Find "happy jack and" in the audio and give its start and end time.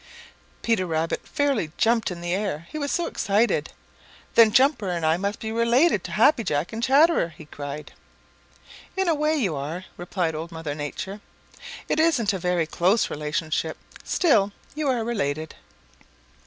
6.13-6.81